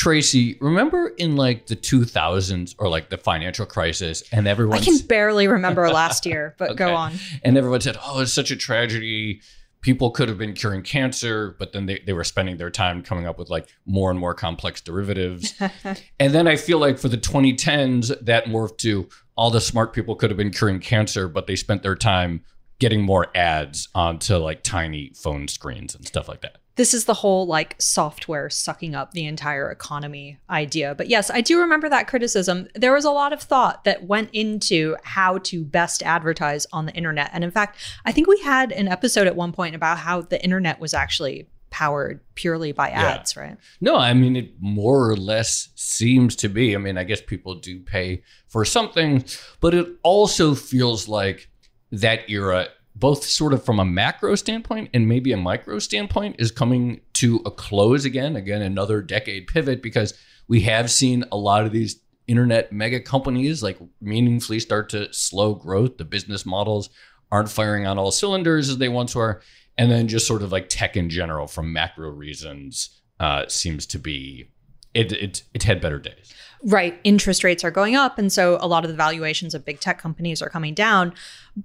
[0.00, 4.78] Tracy, remember in like the 2000s or like the financial crisis, and everyone.
[4.78, 6.78] I can barely remember last year, but okay.
[6.78, 7.12] go on.
[7.44, 9.42] And everyone said, oh, it's such a tragedy.
[9.82, 13.26] People could have been curing cancer, but then they, they were spending their time coming
[13.26, 15.52] up with like more and more complex derivatives.
[16.18, 19.06] and then I feel like for the 2010s, that morphed to
[19.36, 22.42] all the smart people could have been curing cancer, but they spent their time
[22.78, 27.14] getting more ads onto like tiny phone screens and stuff like that this is the
[27.14, 30.94] whole like software sucking up the entire economy idea.
[30.94, 32.68] But yes, I do remember that criticism.
[32.74, 36.92] There was a lot of thought that went into how to best advertise on the
[36.92, 37.30] internet.
[37.32, 40.42] And in fact, I think we had an episode at one point about how the
[40.42, 43.42] internet was actually powered purely by ads, yeah.
[43.42, 43.56] right?
[43.80, 46.74] No, I mean, it more or less seems to be.
[46.74, 49.24] I mean, I guess people do pay for something,
[49.60, 51.48] but it also feels like
[51.92, 52.68] that era
[53.00, 57.40] both sort of from a macro standpoint and maybe a micro standpoint is coming to
[57.46, 58.36] a close again.
[58.36, 60.14] Again another decade pivot because
[60.46, 65.54] we have seen a lot of these internet mega companies like meaningfully start to slow
[65.54, 65.96] growth.
[65.96, 66.90] The business models
[67.32, 69.40] aren't firing on all cylinders as they once were.
[69.78, 73.98] And then just sort of like tech in general from macro reasons uh, seems to
[73.98, 74.50] be
[74.92, 77.00] it, it it had better days Right.
[77.04, 78.18] Interest rates are going up.
[78.18, 81.14] And so a lot of the valuations of big tech companies are coming down.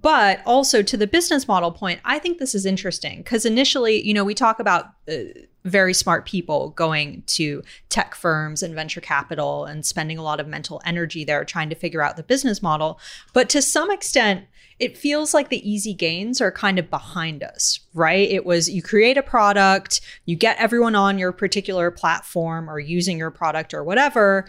[0.02, 4.14] But also to the business model point, I think this is interesting because initially, you
[4.14, 5.16] know, we talk about uh,
[5.66, 10.48] very smart people going to tech firms and venture capital and spending a lot of
[10.48, 13.00] mental energy there trying to figure out the business model.
[13.34, 14.46] But to some extent,
[14.78, 18.30] it feels like the easy gains are kind of behind us, right?
[18.30, 23.18] It was you create a product, you get everyone on your particular platform or using
[23.18, 24.48] your product or whatever,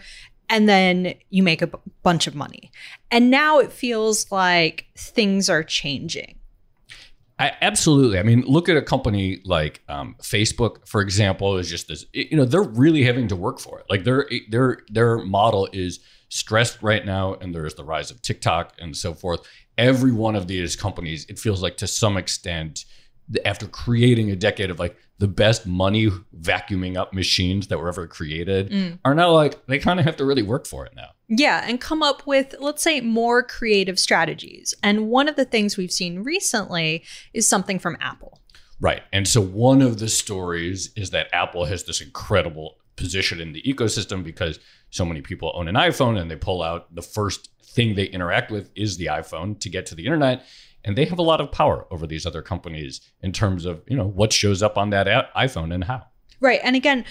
[0.49, 2.71] and then you make a b- bunch of money.
[3.11, 6.37] And now it feels like things are changing.
[7.39, 8.17] I, absolutely.
[8.17, 12.05] I mean, look at a company like um, Facebook, for example, is just this.
[12.11, 13.85] You know, they're really having to work for it.
[13.89, 15.99] Like their their their model is
[16.29, 19.41] stressed right now, and there's the rise of TikTok and so forth.
[19.77, 22.85] Every one of these companies, it feels like to some extent,
[23.45, 28.07] after creating a decade of like the best money vacuuming up machines that were ever
[28.07, 28.99] created mm.
[29.03, 31.09] are now like they kind of have to really work for it now.
[31.27, 34.73] Yeah, and come up with let's say more creative strategies.
[34.81, 38.41] And one of the things we've seen recently is something from Apple.
[38.79, 39.01] Right.
[39.11, 43.61] And so one of the stories is that Apple has this incredible position in the
[43.63, 47.95] ecosystem because so many people own an iPhone and they pull out the first thing
[47.95, 50.45] they interact with is the iPhone to get to the internet
[50.87, 53.95] and they have a lot of power over these other companies in terms of you
[53.95, 56.01] know what shows up on that iphone and how
[56.39, 57.05] right and again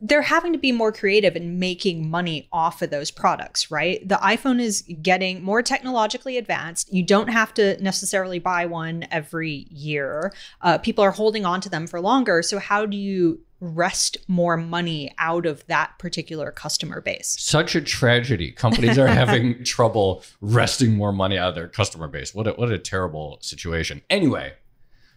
[0.00, 4.06] they're having to be more creative in making money off of those products, right?
[4.06, 6.92] The iPhone is getting more technologically advanced.
[6.92, 10.34] You don't have to necessarily buy one every year.
[10.60, 12.42] Uh, people are holding on to them for longer.
[12.42, 17.36] So, how do you wrest more money out of that particular customer base.
[17.38, 18.52] Such a tragedy.
[18.52, 22.34] Companies are having trouble wresting more money out of their customer base.
[22.34, 24.02] What a, what a terrible situation.
[24.10, 24.52] Anyway,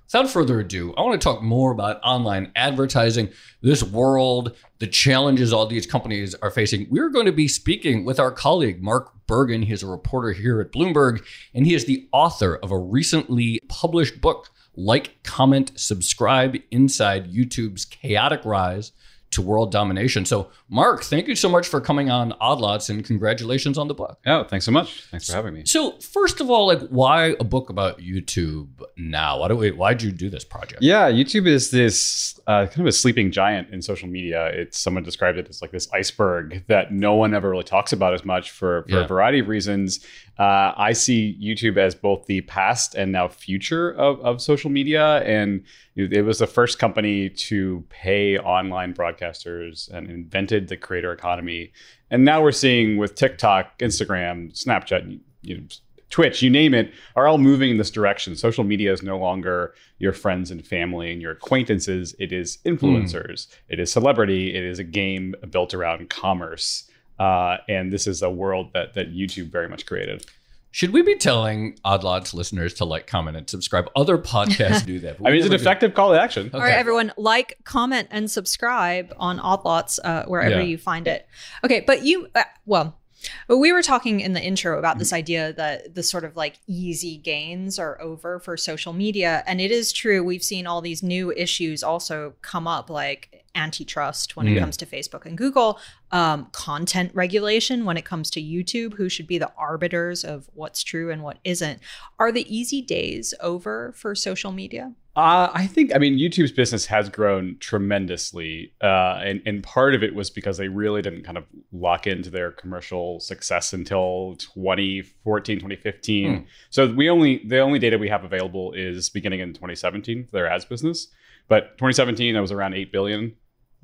[0.06, 3.30] without further ado, I want to talk more about online advertising,
[3.62, 6.88] this world, the challenges all these companies are facing.
[6.90, 9.64] We're going to be speaking with our colleague, Mark Bergen.
[9.64, 11.24] He's a reporter here at Bloomberg,
[11.54, 17.84] and he is the author of a recently published book like, comment, subscribe inside YouTube's
[17.84, 18.92] chaotic rise
[19.32, 20.26] to world domination.
[20.26, 23.94] So, Mark, thank you so much for coming on Odd Lots and congratulations on the
[23.94, 24.20] book.
[24.26, 25.04] Oh, thanks so much.
[25.12, 25.64] Thanks for having me.
[25.66, 29.40] So, first of all, like, why a book about YouTube now?
[29.40, 29.72] Why do we?
[29.72, 30.82] Why'd you do this project?
[30.82, 34.46] Yeah, YouTube is this uh, kind of a sleeping giant in social media.
[34.48, 38.14] It's someone described it as like this iceberg that no one ever really talks about
[38.14, 39.04] as much for, for Yeah.
[39.04, 40.00] a variety of reasons.
[40.40, 45.18] Uh, I see YouTube as both the past and now future of, of social media.
[45.24, 45.64] And
[45.96, 51.72] it was the first company to pay online broadcasters and invented the creator economy.
[52.10, 55.64] And now we're seeing with TikTok, Instagram, Snapchat, you know,
[56.10, 58.38] Twitch, you name it, are all moving in this direction.
[58.38, 62.16] Social media is no longer your friends and family and your acquaintances.
[62.18, 63.48] It is influencers.
[63.68, 64.56] It is celebrity.
[64.56, 66.90] It is a game built around commerce.
[67.20, 70.26] Uh, and this is a world that that YouTube very much created.
[70.72, 73.90] Should we be telling Odd Lots listeners to like, comment, and subscribe?
[73.96, 75.18] Other podcasts do that.
[75.26, 75.70] I mean, it's an never do.
[75.70, 76.52] effective call to action.
[76.54, 80.62] All right, everyone, like, comment, and subscribe on Odd Lots uh, wherever Yeah.
[80.68, 81.28] you find it.
[81.64, 83.00] Okay, but you, uh, well,
[83.48, 86.60] but we were talking in the intro about this idea that the sort of like
[86.68, 89.44] easy gains are over for social media.
[89.48, 90.24] And it is true.
[90.24, 94.60] We've seen all these new issues also come up, like antitrust when it Yeah.
[94.62, 95.80] comes to Facebook and Google,
[96.12, 100.84] um, content regulation when it comes to YouTube, who should be the arbiters of what's
[100.84, 101.80] true and what isn't.
[102.20, 104.94] Are the easy days over for social media?
[105.16, 108.72] Uh, I think, I mean, YouTube's business has grown tremendously.
[108.84, 112.30] Uh, and, and part of it was because they really didn't kind of lock into
[112.30, 116.38] their commercial success until 2014, 2015.
[116.38, 116.44] Hmm.
[116.70, 120.48] So we only, the only data we have available is beginning in 2017 for their
[120.48, 121.08] ads business.
[121.48, 123.36] But 2017, that was around 8 billion.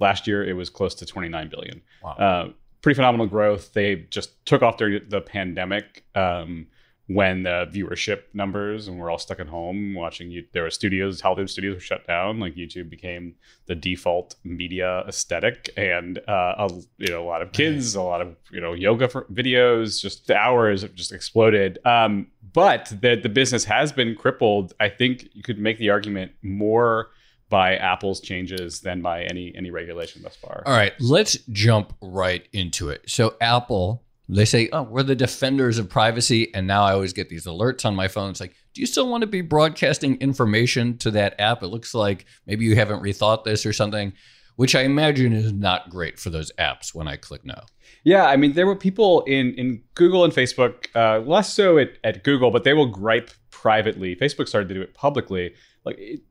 [0.03, 1.81] Last year, it was close to 29 billion.
[2.03, 2.11] Wow.
[2.11, 2.49] Uh,
[2.81, 3.71] pretty phenomenal growth.
[3.71, 6.67] They just took off during the pandemic um,
[7.07, 10.29] when the viewership numbers and we're all stuck at home watching.
[10.29, 12.41] You, there were studios, Hollywood studios were shut down.
[12.41, 13.35] Like YouTube became
[13.67, 18.19] the default media aesthetic, and uh, a, you know a lot of kids, a lot
[18.19, 20.01] of you know yoga for videos.
[20.01, 21.79] Just the hours have just exploded.
[21.85, 24.73] Um, but the the business has been crippled.
[24.81, 27.11] I think you could make the argument more
[27.49, 30.63] by Apple's changes than by any any regulation thus far.
[30.65, 33.03] All right, let's jump right into it.
[33.07, 36.53] So, Apple, they say, oh, we're the defenders of privacy.
[36.53, 38.29] And now I always get these alerts on my phone.
[38.31, 41.61] It's like, do you still want to be broadcasting information to that app?
[41.61, 44.13] It looks like maybe you haven't rethought this or something,
[44.55, 47.61] which I imagine is not great for those apps when I click no.
[48.03, 51.91] Yeah, I mean, there were people in in Google and Facebook, uh, less so at,
[52.03, 54.15] at Google, but they will gripe privately.
[54.15, 55.53] Facebook started to do it publicly.
[55.85, 56.21] Like it,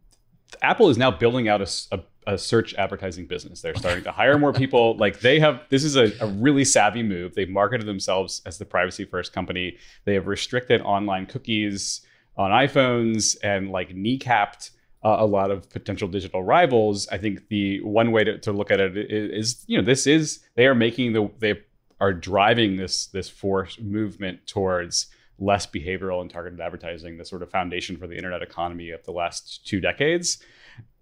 [0.60, 3.60] Apple is now building out a a search advertising business.
[3.60, 4.96] They're starting to hire more people.
[5.02, 7.34] Like they have, this is a, a really savvy move.
[7.34, 9.78] They've marketed themselves as the privacy first company.
[10.04, 12.02] They have restricted online cookies
[12.36, 14.70] on iPhones and like kneecapped
[15.02, 17.08] uh, a lot of potential digital rivals.
[17.08, 20.06] I think the one way to, to look at it is, is, you know, this
[20.06, 21.60] is they are making the they
[22.00, 25.08] are driving this this force movement towards
[25.42, 29.12] less behavioral and targeted advertising, the sort of foundation for the internet economy of the
[29.12, 30.42] last two decades.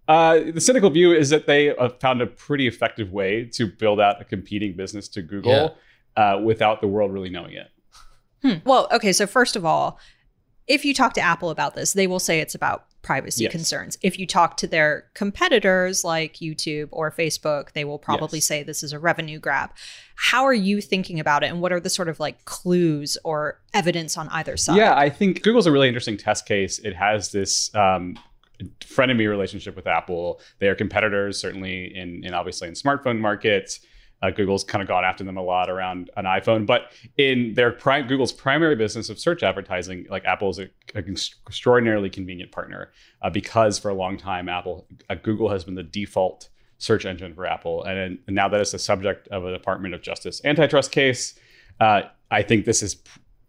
[0.09, 4.01] Uh, the cynical view is that they have found a pretty effective way to build
[4.01, 5.77] out a competing business to Google
[6.17, 7.69] uh, without the world really knowing it.
[8.43, 8.55] Hmm.
[8.65, 9.13] Well, okay.
[9.13, 9.99] So first of all,
[10.67, 13.53] if you talk to Apple about this, they will say it's about privacy Yes.
[13.53, 13.99] concerns.
[14.03, 18.45] If you talk to their competitors like YouTube or Facebook, they will probably Yes.
[18.47, 19.71] say this is a revenue grab.
[20.17, 23.61] How are you thinking about it, and what are the sort of like clues or
[23.73, 24.77] evidence on either side?
[24.77, 26.79] Yeah, I think Google's a really interesting test case.
[26.81, 28.19] It has this um,
[28.81, 30.41] frenemy relationship with Apple.
[30.59, 33.81] They are competitors, certainly in, in obviously in smartphone markets.
[34.23, 37.71] Uh, Google's kind of gone after them a lot around an iPhone, but in their
[37.73, 43.31] pri- Google's primary business of search advertising, like Apple is an extraordinarily convenient partner uh,
[43.31, 47.47] because for a long time, Apple uh, Google has been the default search engine for
[47.47, 51.39] Apple, and, and now that it's the subject of a Department of Justice antitrust case,
[51.81, 53.03] uh, I think this is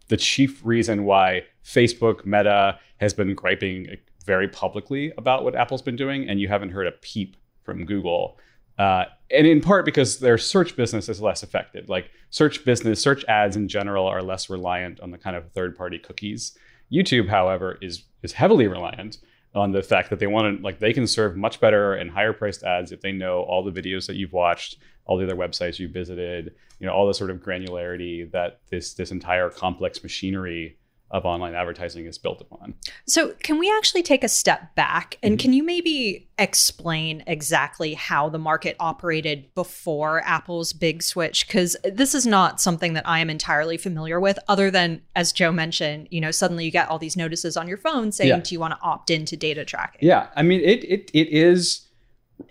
[0.08, 3.86] the chief reason why Facebook Meta has been griping
[4.24, 8.38] very publicly about what Apple's been doing, and you haven't heard a peep from Google.
[8.82, 11.88] Uh, and in part because their search business is less affected.
[11.88, 16.00] Like search business, search ads in general are less reliant on the kind of third-party
[16.00, 16.58] cookies.
[16.92, 19.18] YouTube, however, is is heavily reliant
[19.54, 22.32] on the fact that they want to like they can serve much better and higher
[22.32, 25.78] priced ads if they know all the videos that you've watched, all the other websites
[25.78, 30.76] you've visited, you know, all the sort of granularity that this this entire complex machinery
[31.12, 32.74] of online advertising is built upon.
[33.06, 35.40] So, can we actually take a step back and Mhm.
[35.40, 41.46] can you maybe explain exactly how the market operated before Apple's big switch?
[41.46, 45.52] Because this is not something that I am entirely familiar with, other than, as Joe
[45.52, 48.38] mentioned, you know, suddenly you get all these notices on your phone saying, Yeah.
[48.38, 50.00] Do you want to opt into data tracking?
[50.00, 51.88] Yeah, I mean it it it is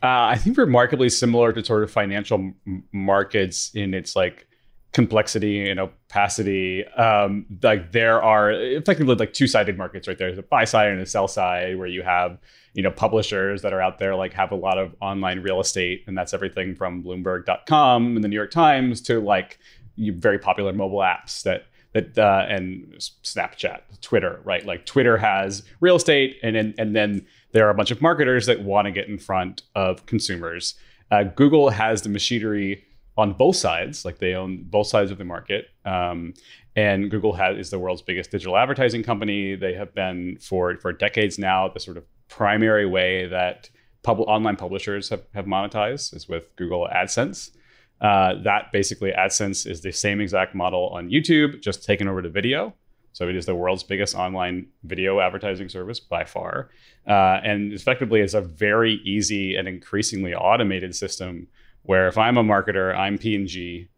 [0.03, 4.47] Uh, I think remarkably similar to sort of financial m- markets in its like
[4.93, 6.85] complexity and opacity.
[6.85, 10.17] Um, like there are effectively like two sided markets, right?
[10.17, 12.37] There's a buy side and a sell side where you have
[12.73, 16.03] you know publishers that are out there like have a lot of online real estate,
[16.07, 19.59] and that's everything from Bloomberg.com and the New York Times to like
[19.97, 22.93] very popular mobile apps that that uh, and
[23.23, 24.65] Snapchat, Twitter, right?
[24.65, 28.45] Like Twitter has real estate, and and, and then there are a bunch of marketers
[28.45, 30.75] that want to get in front of consumers.
[31.11, 32.85] Uh, Google has the machinery
[33.21, 35.63] on both sides, like they own both sides of the market.
[35.85, 36.33] Um,
[36.75, 39.55] and Google has, is the world's biggest digital advertising company.
[39.55, 43.69] They have been for for decades now the sort of primary way that
[44.03, 47.51] pub- online publishers have, have monetized is with Google AdSense.
[47.99, 52.29] Uh, that basically AdSense is the same exact model on YouTube, just taken over to
[52.29, 52.73] video.
[53.13, 56.69] So it is the world's biggest online video advertising service by far,
[57.07, 61.47] uh, and effectively is a very easy and increasingly automated system.
[61.83, 63.89] Where if I'm a marketer, I'm P&G.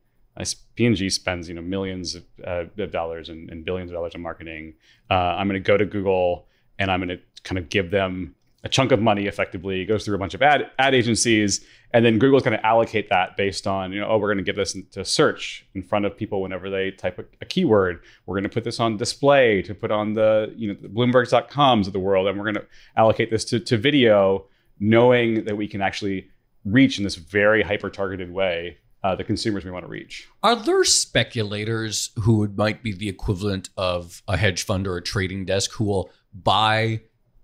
[0.75, 4.21] P&G spends you know millions of, uh, of dollars and, and, billions of dollars in
[4.21, 4.73] marketing.
[5.09, 6.47] Uh, I'm going to go to Google
[6.79, 10.05] and I'm going to kind of give them a chunk of money effectively it goes
[10.05, 13.67] through a bunch of ad ad agencies and then google's going to allocate that based
[13.67, 16.41] on you know oh we're going to give this to search in front of people
[16.41, 19.91] whenever they type a, a keyword we're going to put this on display to put
[19.91, 23.59] on the you know the of the world and we're going to allocate this to,
[23.59, 24.45] to video
[24.79, 26.29] knowing that we can actually
[26.65, 30.27] reach in this very hyper targeted way uh, the consumers we want to reach.
[30.41, 35.45] Are there speculators who might be the equivalent of a hedge fund or a trading
[35.45, 37.01] desk who will buy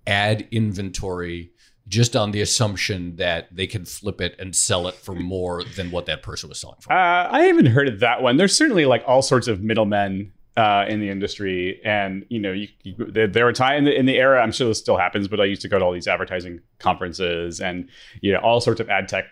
[0.07, 1.51] ad inventory
[1.87, 5.91] just on the assumption that they can flip it and sell it for more than
[5.91, 6.93] what that person was selling for.
[6.93, 8.37] Uh, I haven't heard of that one.
[8.37, 12.67] There's certainly like all sorts of middlemen uh, in the industry, and you know, you,
[12.83, 14.43] you, there, there were times in the, in the era.
[14.43, 17.61] I'm sure this still happens, but I used to go to all these advertising conferences
[17.61, 17.87] and
[18.19, 19.23] you know all sorts of ad tech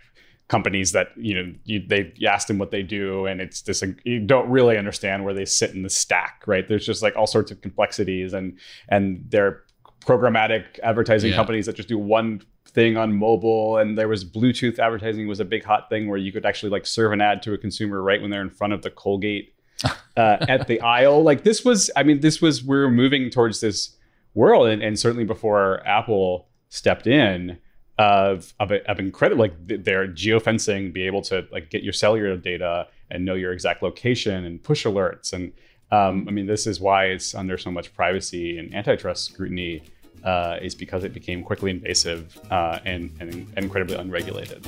[0.48, 3.84] companies that you know you, they you ask them what they do and it's this
[4.06, 7.28] you don't really understand where they sit in the stack right there's just like all
[7.28, 8.58] sorts of complexities and
[8.88, 9.64] and they're
[10.00, 11.36] programmatic advertising yeah.
[11.36, 15.46] companies that just do one thing on mobile and there was bluetooth advertising was a
[15.46, 18.22] big hot thing where you could actually like serve an ad to a consumer right
[18.22, 19.54] when they're in front of the colgate
[19.84, 23.62] uh, at the aisle like this was i mean this was we are moving towards
[23.62, 23.96] this
[24.34, 27.58] world and, and certainly before apple stepped in
[28.00, 32.88] of of, of incredible like their geofencing be able to like get your cellular data
[33.10, 35.52] and know your exact location and push alerts and
[35.92, 39.84] um, i mean this is why it's under so much privacy and antitrust scrutiny
[40.24, 44.68] uh, is because it became quickly invasive uh, and, and incredibly unregulated.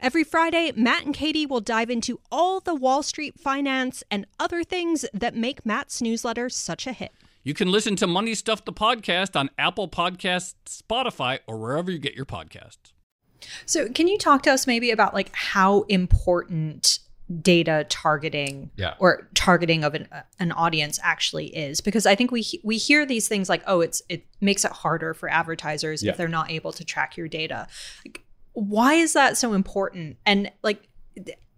[0.00, 4.62] Every Friday, Matt and Katie will dive into all the Wall Street finance and other
[4.62, 7.10] things that make Matt's newsletter such a hit.
[7.42, 11.98] You can listen to Money Stuff the podcast on Apple Podcasts, Spotify, or wherever you
[11.98, 12.92] get your podcasts.
[13.66, 17.00] So, can you talk to us maybe about like how important
[17.42, 18.94] data targeting yeah.
[19.00, 23.04] or targeting of an, uh, an audience actually is because i think we we hear
[23.04, 26.10] these things like oh it's it makes it harder for advertisers yeah.
[26.10, 27.68] if they're not able to track your data
[28.02, 28.22] like,
[28.58, 30.16] why is that so important?
[30.26, 30.88] And like,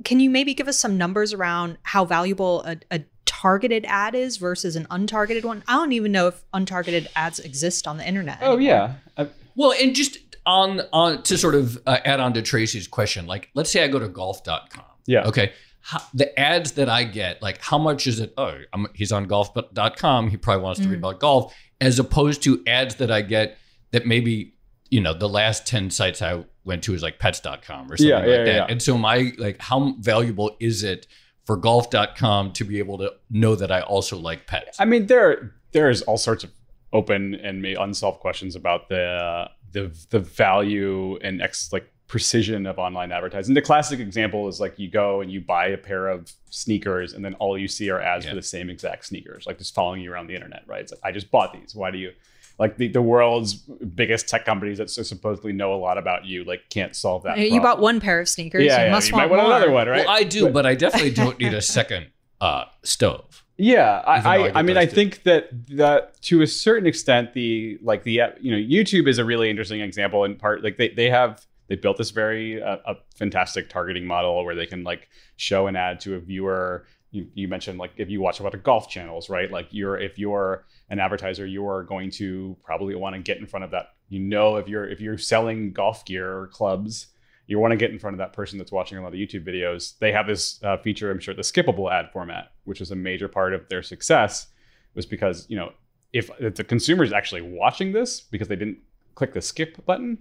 [0.04, 4.36] can you maybe give us some numbers around how valuable a, a targeted ad is
[4.36, 5.64] versus an untargeted one?
[5.66, 8.38] I don't even know if untargeted ads exist on the internet.
[8.42, 8.94] Oh yeah.
[9.16, 13.26] I- well, and just on on to sort of uh, add on to Tracy's question,
[13.26, 14.84] like let's say I go to golf.com.
[15.06, 15.26] Yeah.
[15.26, 15.52] Okay.
[15.82, 18.32] How, the ads that I get, like how much is it?
[18.36, 20.28] Oh, I'm, he's on golf.com.
[20.28, 20.90] He probably wants to mm.
[20.90, 23.58] read about golf, as opposed to ads that I get
[23.90, 24.54] that maybe
[24.90, 28.18] you know the last 10 sites i went to is like pets.com or something yeah,
[28.18, 28.66] like yeah, that yeah.
[28.68, 31.06] and so my like how valuable is it
[31.50, 34.78] for golf.com to be able to know that I also like pets.
[34.78, 36.50] I mean, there there's all sorts of
[36.92, 43.10] open and unsolved questions about the the the value and ex like precision of online
[43.10, 43.54] advertising.
[43.54, 47.24] The classic example is like you go and you buy a pair of sneakers and
[47.24, 48.30] then all you see are ads yeah.
[48.30, 50.82] for the same exact sneakers, like just following you around the internet, right?
[50.82, 51.74] It's like I just bought these.
[51.74, 52.12] Why do you
[52.60, 56.60] like the, the world's biggest tech companies that supposedly know a lot about you like
[56.68, 57.38] can't solve that.
[57.38, 57.62] You problem.
[57.62, 58.62] bought one pair of sneakers.
[58.62, 60.04] Yeah, you yeah, must you want, might want another one, right?
[60.04, 62.08] Well, I do, but, but I definitely don't need a second
[62.40, 63.44] uh, stove.
[63.56, 68.04] Yeah, I, I, I, mean, I think that that to a certain extent, the like
[68.04, 70.24] the you know YouTube is a really interesting example.
[70.24, 74.44] In part, like they they have they built this very uh, a fantastic targeting model
[74.44, 78.08] where they can like show an ad to a viewer you, you mentioned like if
[78.08, 79.50] you watch a lot of golf channels, right?
[79.50, 83.46] Like you're if you're an advertiser, you are going to probably want to get in
[83.46, 83.94] front of that.
[84.08, 87.08] You know, if you're if you're selling golf gear or clubs,
[87.46, 89.46] you want to get in front of that person that's watching a lot of YouTube
[89.46, 89.98] videos.
[89.98, 93.28] They have this uh, feature, I'm sure, the skippable ad format, which is a major
[93.28, 94.48] part of their success,
[94.94, 95.72] was because you know
[96.12, 98.78] if, if the consumer is actually watching this because they didn't
[99.14, 100.18] click the skip button,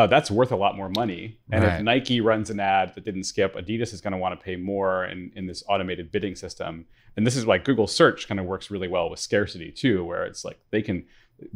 [0.00, 1.38] uh, that's worth a lot more money.
[1.52, 1.74] And right.
[1.74, 4.56] if Nike runs an ad that didn't skip, Adidas is going to want to pay
[4.56, 6.86] more in, in this automated bidding system.
[7.16, 10.24] And this is why Google search kind of works really well with scarcity too, where
[10.24, 11.04] it's like they can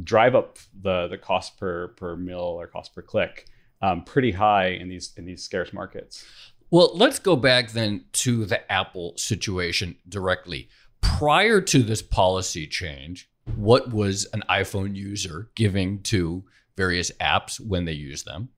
[0.03, 3.47] drive up the the cost per per mille or cost per click
[3.81, 6.27] um, pretty high in these in these scarce markets.
[6.71, 10.69] Well, let's go back then to the Apple situation directly.
[11.01, 16.45] Prior to this policy change, what was an iPhone user giving to
[16.77, 18.49] various apps when they use them?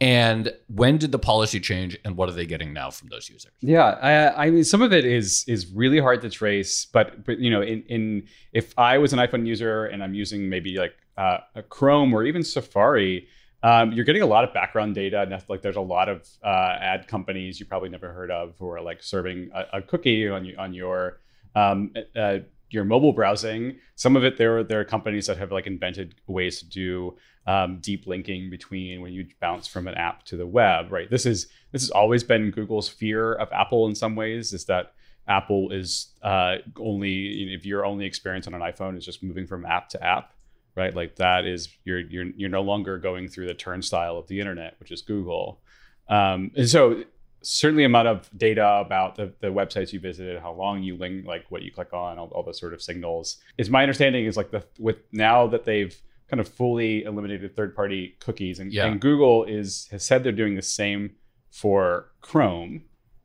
[0.00, 3.52] And when did the policy change, and what are they getting now from those users?
[3.60, 7.38] Yeah, I, I mean, some of it is is really hard to trace, but but
[7.38, 10.94] you know, in, in if I was an iPhone user and I'm using maybe like
[11.16, 13.26] uh, a Chrome or even Safari,
[13.62, 15.42] um, you're getting a lot of background data.
[15.48, 18.82] Like there's a lot of uh, ad companies you probably never heard of who are
[18.82, 21.20] like serving a, a cookie on you on your
[21.54, 23.78] um, uh, your mobile browsing.
[23.94, 27.78] Some of it there there are companies that have like invented ways to do um,
[27.80, 31.08] deep linking between when you bounce from an app to the web, right?
[31.10, 34.92] This is this has always been Google's fear of Apple in some ways, is that
[35.28, 39.64] Apple is uh, only if your only experience on an iPhone is just moving from
[39.64, 40.32] app to app,
[40.74, 40.94] right?
[40.94, 44.74] Like that is you're you're you're no longer going through the turnstile of the internet,
[44.80, 45.60] which is Google,
[46.08, 47.04] um, and so
[47.46, 51.44] certainly amount of data about the, the websites you visited, how long you link, like
[51.48, 53.38] what you click on, all, all those sort of signals.
[53.56, 55.96] Is my understanding is like the with now that they've
[56.28, 58.86] kind of fully eliminated third-party cookies, and, yeah.
[58.86, 61.12] and Google is has said they're doing the same
[61.50, 62.82] for Chrome,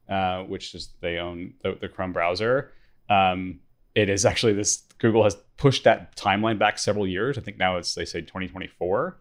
[0.07, 2.71] uh, which is they own the, the Chrome browser.
[3.09, 3.59] Um,
[3.95, 7.39] it is actually this Google has pushed that timeline back several years.
[7.39, 9.17] I think now it's they say 2024.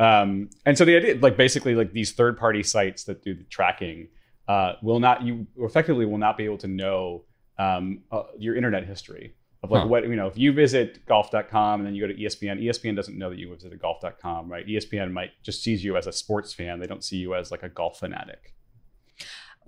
[0.00, 4.08] Um, and so the idea, like basically, like these third-party sites that do the tracking
[4.48, 7.24] uh, will not you effectively will not be able to know
[7.58, 9.88] um, uh, your internet history of like huh.
[9.88, 13.18] what you know if you visit golf.com and then you go to espn espn doesn't
[13.18, 14.66] know that you visited golf.com right?
[14.66, 16.78] Espn might just sees you as a sports fan.
[16.80, 18.54] They don't see you as like a golf fanatic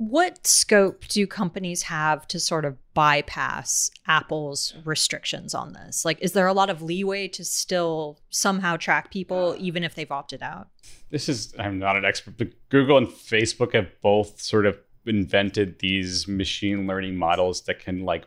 [0.00, 6.32] what scope do companies have to sort of bypass apple's restrictions on this like is
[6.32, 10.68] there a lot of leeway to still somehow track people even if they've opted out
[11.10, 15.78] this is i'm not an expert but google and facebook have both sort of invented
[15.80, 18.24] these machine learning models that can like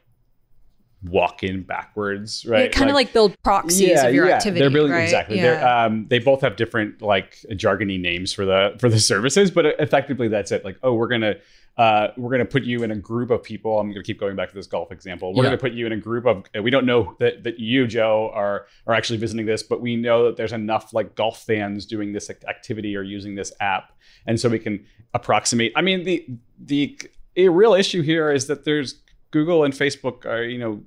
[1.03, 2.71] walk in backwards, right?
[2.71, 4.35] kind of like, like, build proxies yeah, of your yeah.
[4.35, 4.61] activity.
[4.61, 5.03] They're building right?
[5.03, 5.37] exactly.
[5.37, 5.43] Yeah.
[5.43, 9.65] They're, um, they both have different like jargony names for the for the services, but
[9.79, 10.63] effectively that's it.
[10.63, 11.35] Like, oh, we're gonna
[11.77, 13.79] uh, we're gonna put you in a group of people.
[13.79, 15.33] I'm gonna keep going back to this golf example.
[15.33, 15.49] We're yeah.
[15.49, 16.43] gonna put you in a group of.
[16.61, 20.25] We don't know that that you, Joe, are are actually visiting this, but we know
[20.25, 23.91] that there's enough like golf fans doing this activity or using this app,
[24.27, 25.73] and so we can approximate.
[25.75, 26.27] I mean, the
[26.59, 26.99] the
[27.35, 30.83] a real issue here is that there's Google and Facebook are you know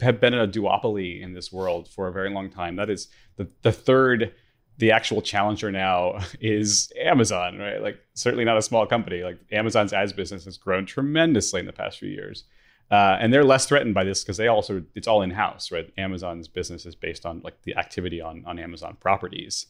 [0.00, 2.76] have been in a duopoly in this world for a very long time.
[2.76, 4.32] That is the the third
[4.78, 7.82] the actual challenger now is Amazon, right?
[7.82, 9.22] Like certainly not a small company.
[9.22, 12.44] Like Amazon's ads business has grown tremendously in the past few years.
[12.90, 15.92] Uh, and they're less threatened by this because they also it's all in house, right?
[15.98, 19.66] Amazon's business is based on like the activity on on Amazon properties.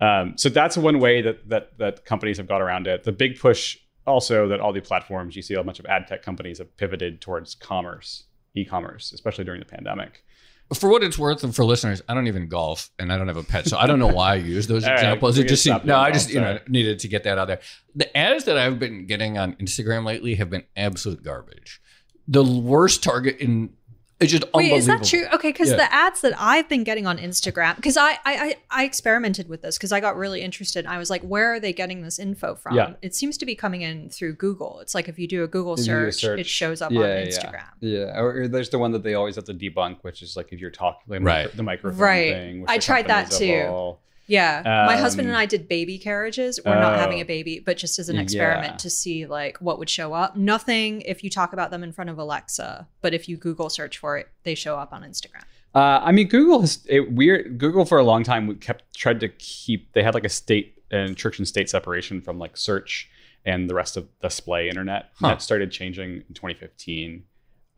[0.00, 3.04] Um, so that's one way that that that companies have got around it.
[3.04, 6.22] The big push also that all the platforms you see a bunch of ad tech
[6.22, 10.23] companies have pivoted towards commerce e-commerce, especially during the pandemic.
[10.72, 13.36] For what it's worth, and for listeners, I don't even golf, and I don't have
[13.36, 15.36] a pet, so I don't know why I use those examples.
[15.36, 17.60] Right, it just seemed, no, I just you know needed to get that out there.
[17.94, 21.82] The ads that I've been getting on Instagram lately have been absolute garbage.
[22.26, 23.74] The worst target in
[24.20, 25.26] It's just Wait, is that true?
[25.34, 25.76] Okay, because Yeah.
[25.76, 29.62] the ads that I've been getting on Instagram, because I, I I I experimented with
[29.62, 30.86] this because I got really interested.
[30.86, 32.76] I was like, where are they getting this info from?
[32.76, 32.92] Yeah.
[33.02, 34.78] It seems to be coming in through Google.
[34.80, 36.92] It's like if you do a Google If you do a search, it shows up
[36.92, 37.06] Yeah, on.
[37.06, 37.64] Instagram.
[37.80, 40.52] Yeah, or, or there's the one that they always have to debunk, which is like
[40.52, 41.02] if you're talking.
[41.08, 41.42] the, Right.
[41.46, 42.32] micro- the microphone Right.
[42.34, 42.60] thing.
[42.62, 43.96] which I tried that companies too.
[44.28, 44.62] All- Yeah.
[44.64, 46.58] My Um, husband and I did baby carriages.
[46.64, 47.22] We're not having Oh.
[47.22, 48.22] a baby, but just as an Yeah.
[48.22, 50.36] experiment to see like what would show up.
[50.36, 53.98] Nothing if you talk about them in front of Alexa, but if you Google search
[53.98, 55.44] for it, they show up on Instagram.
[55.74, 57.58] Uh, I mean, Google has it weird.
[57.58, 59.92] Google for a long time we kept tried to keep.
[59.92, 63.10] They had like a state and church and state separation from like search
[63.44, 65.10] and the rest of the display internet.
[65.16, 65.28] Huh.
[65.30, 67.24] That started changing in 2015,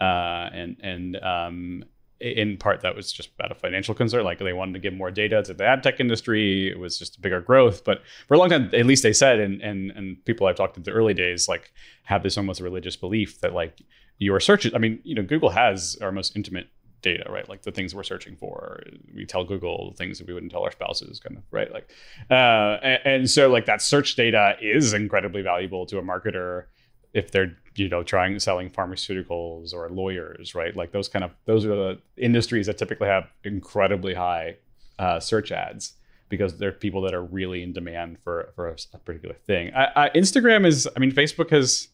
[0.01, 0.05] uh,
[0.53, 1.85] and and um,
[2.21, 4.25] in part that was just about a financial concern.
[4.25, 6.71] Like they wanted to give more data to the ad tech industry.
[6.71, 7.85] It was just a bigger growth.
[7.85, 10.75] But for a long time, at least they said, and and and people I've talked
[10.75, 11.73] to in the early days, like
[12.05, 13.83] have this almost religious belief that like
[14.19, 14.73] your searches.
[14.75, 16.69] I mean, you know, Google has our most intimate
[17.03, 17.49] data, right?
[17.49, 18.83] Like the things we're searching for,
[19.15, 21.71] we tell Google things that we wouldn't tell our spouses, kind of, right?
[21.73, 21.91] Like,
[22.31, 26.65] uh, and, and so like that search data is incredibly valuable to a marketer
[27.13, 30.77] if they're you know trying selling pharmaceuticals or lawyers, right?
[30.77, 34.57] Like those kind of those are the industries that typically have incredibly high
[34.99, 35.95] uh, search ads
[36.29, 39.73] because they're people that are really in demand for for a, a particular thing.
[39.75, 41.89] I, I, Instagram is, I mean, Facebook has,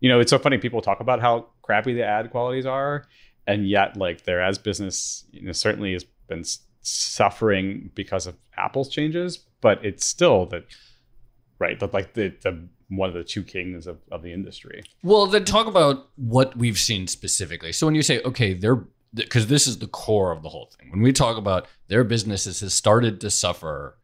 [0.00, 0.58] you know, it's so funny.
[0.58, 3.06] People talk about how crappy the ad qualities are,
[3.46, 6.44] and yet like their ads business, you know, certainly has been
[6.82, 10.64] suffering because of Apple's changes, but it's still that
[11.58, 14.82] right, that like the the one of the two kings of, of the industry.
[15.02, 17.72] Well, then talk about what we've seen specifically.
[17.72, 20.90] So when you say, okay, they're because this is the core of the whole thing.
[20.90, 23.98] When we talk about their businesses has started to suffer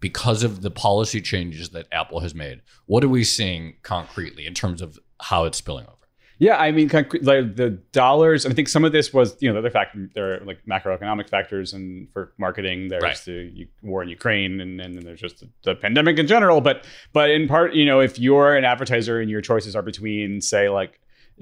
[0.00, 4.54] because of the policy changes that Apple has made, what are we seeing concretely in
[4.54, 5.93] terms of how it's spilling over?
[6.38, 6.88] Yeah, I mean,
[7.22, 8.44] like the dollars.
[8.44, 10.10] I think some of this was, you know, the other factor.
[10.14, 13.22] There are like macroeconomic factors, and for marketing, there's Right.
[13.24, 16.60] the war in Ukraine, and, and then there's just the, the pandemic in general.
[16.60, 20.40] But, but in part, you know, if you're an advertiser and your choices are between,
[20.40, 21.00] say, like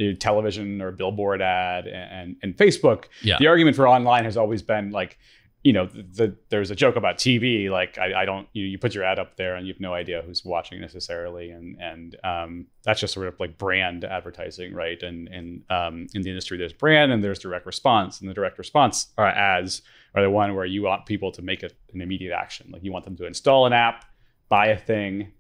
[0.08, 3.36] know, television or billboard ad and and Facebook, Yeah.
[3.38, 5.18] the argument for online has always been like,
[5.62, 7.70] you know, the, the there's a joke about TV.
[7.70, 9.94] Like, I, I don't, you you put your ad up there and you have no
[9.94, 15.00] idea who's watching necessarily, and and um, that's just sort of like brand advertising, right?
[15.02, 18.58] And and um, in the industry, there's brand and there's direct response, and the direct
[18.58, 19.82] response uh, ads
[20.14, 22.92] are the one where you want people to make a, an immediate action, like you
[22.92, 24.04] want them to install an app,
[24.48, 25.32] buy a thing.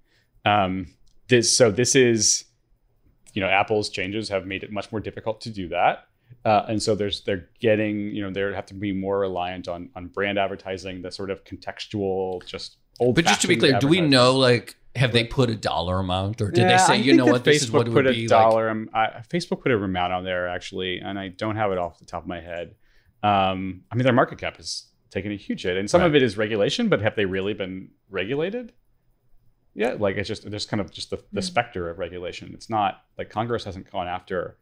[0.44, 0.86] Um,
[1.28, 2.44] this so this is,
[3.34, 6.06] you know, Apple's changes have made it much more difficult to do that.
[6.44, 9.90] Uh, and so there's they're getting you know they have to be more reliant on
[9.96, 13.14] on brand advertising, the sort of contextual, just old.
[13.14, 16.40] But just to be clear, do we know like have they put a dollar amount
[16.42, 18.22] or did they say you know what this is what it would put be a
[18.22, 18.28] like?
[18.28, 18.68] dollar.
[18.68, 21.98] um, I, Facebook put a amount on there actually, and I don't have it off
[21.98, 22.74] the top of my head.
[23.22, 26.22] Um, I mean, their market cap is taking a huge hit, and some of it
[26.22, 26.88] is regulation.
[26.88, 28.72] But have they really been regulated?
[29.74, 31.44] Yeah, like it's just there's kind of just the, the Mm.
[31.44, 32.50] specter of regulation.
[32.52, 34.58] It's not like Congress hasn't gone after.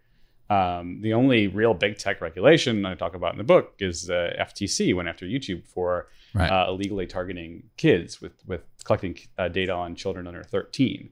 [0.50, 4.34] Um, the only real big tech regulation I talk about in the book is uh,
[4.38, 6.48] FTC went after YouTube for Right.
[6.48, 11.10] uh, illegally targeting kids with with collecting uh, data on children under 13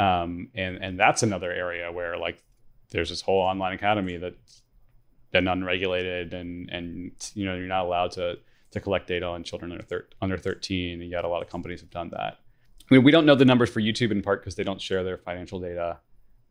[0.00, 2.42] um, and and that's another area where like
[2.90, 4.62] there's this whole online academy that's
[5.30, 8.38] been unregulated and and you know you're not allowed to
[8.72, 11.80] to collect data on children under thir- under 13 and yet a lot of companies
[11.80, 12.38] have done that.
[12.90, 15.04] I mean, we don't know the numbers for YouTube in part because they don't share
[15.04, 15.98] their financial data.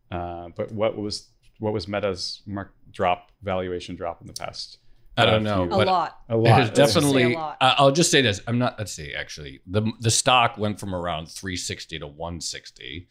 [0.09, 1.27] Uh, but what was
[1.59, 4.77] what was Meta's mark drop valuation drop in the past
[5.17, 6.19] I don't uh, know, few- A But- lot.
[6.27, 7.33] a lot is Let's just say definitely.
[7.33, 7.57] a lot.
[7.61, 8.41] I- I'll just say this.
[8.47, 8.77] I'm not.
[8.77, 9.13] Let's see.
[9.13, 13.07] Actually, the the stock went from around 360 to 160,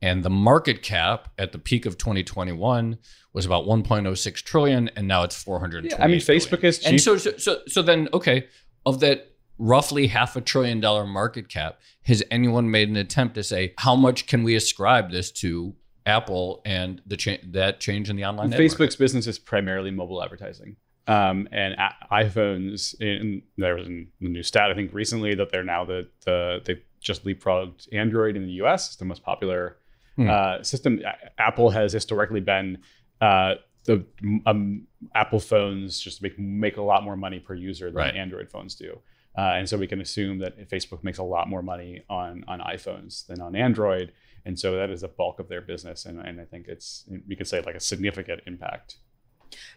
[0.00, 2.98] and the market cap at the peak of 2021
[3.32, 5.88] was about 1.06 trillion, and now it's 420.
[5.88, 6.88] Yeah, I mean, Facebook is cheap.
[6.90, 8.46] And so, so, so, so then, okay,
[8.86, 13.42] of that roughly half a trillion dollar market cap, has anyone made an attempt to
[13.42, 15.74] say how much can we ascribe this to
[16.08, 18.98] Apple and the cha- that change in the online Facebook's market?
[18.98, 20.76] business is primarily mobile advertising.
[21.06, 25.64] Um, and a- iPhones, in, there was a new stat I think recently that they're
[25.64, 28.88] now the, the they just leapfrogged Android in the U.S.
[28.88, 29.76] It's the most popular
[30.16, 30.28] Hmm.
[30.28, 31.00] uh, system.
[31.06, 32.78] A- Apple has historically been
[33.20, 34.04] uh, the
[34.46, 38.16] um, Apple phones just make make a lot more money per user than Right.
[38.16, 38.98] Android phones do.
[39.36, 42.58] Uh, and so we can assume that Facebook makes a lot more money on on
[42.60, 44.12] iPhones than on Android,
[44.44, 46.04] and so that is a bulk of their business.
[46.06, 48.96] And, and I think it's we could say like a significant impact.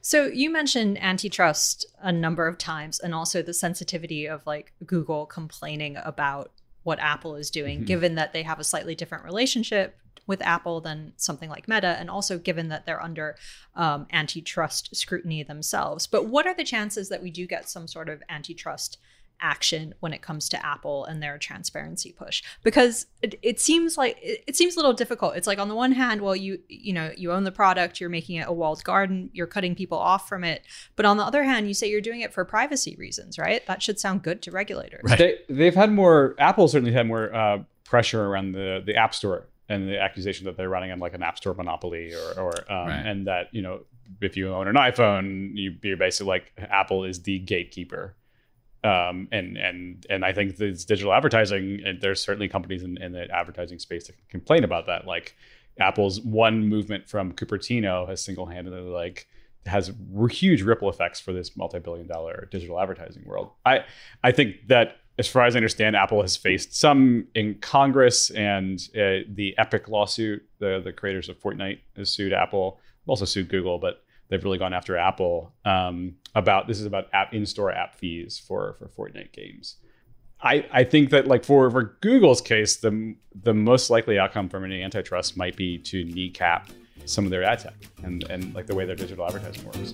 [0.01, 5.25] So you mentioned antitrust a number of times and also the sensitivity of like Google
[5.25, 6.51] complaining about
[6.83, 7.85] what Apple is doing, Mhm.
[7.87, 9.97] given that they have a slightly different relationship
[10.27, 13.35] with Apple than something like Meta, and also given that they're under
[13.75, 16.05] um, antitrust scrutiny themselves.
[16.07, 18.97] But what are the chances that we do get some sort of antitrust?
[19.41, 24.17] Action when it comes to Apple and their transparency push because it, it seems like
[24.21, 25.35] it, it, seems a little difficult.
[25.35, 28.09] It's like on the one hand, well you you know you own the product, you're
[28.09, 30.63] making it a walled garden, you're cutting people off from it,
[30.95, 33.65] but on the other hand, you say you're doing it for privacy reasons, right?
[33.67, 35.01] That should sound good to regulators.
[35.03, 35.37] Right.
[35.49, 36.35] They, have had more.
[36.37, 40.57] Apple certainly had more uh, pressure around the the App Store and the accusation that
[40.57, 43.05] they're running on like an App Store monopoly or or um, right.
[43.05, 43.81] and that you know
[44.19, 48.15] if you own an iPhone, you, you're basically like Apple is the gatekeeper
[48.83, 53.11] um, and and and I think this digital advertising, and there's certainly companies in, in,
[53.11, 55.05] the advertising space that complain about that.
[55.05, 55.35] Like
[55.79, 59.27] Apple's one movement from Cupertino has single-handedly like
[59.67, 59.91] has
[60.31, 63.51] huge ripple effects for this multi-billion-dollar digital advertising world.
[63.65, 63.85] I
[64.23, 68.79] I think that as far as I understand, Apple has faced some in Congress and
[68.95, 70.43] uh, the Epic lawsuit.
[70.57, 74.73] The the creators of Fortnite has sued Apple, also sued Google, but they've really gone
[74.73, 79.75] after Apple um, about this is about app in-store app fees for for Fortnite games.
[80.41, 84.65] I, I think that like for, for Google's case, the the most likely outcome from
[84.65, 86.71] any antitrust might be to kneecap
[87.05, 89.93] some of their ad tech and, and like the way their digital advertising works.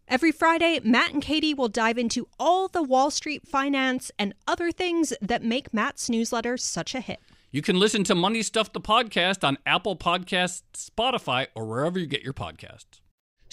[0.11, 4.69] Every Friday, Matt and Katie will dive into all the Wall Street finance and other
[4.69, 7.21] things that make Matt's newsletter such a hit.
[7.49, 12.07] You can listen to Money Stuff the podcast on Apple Podcasts, Spotify, or wherever you
[12.07, 12.99] get your podcasts.